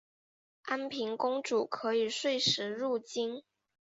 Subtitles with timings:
[0.63, 3.43] 安平公主可以岁时入京。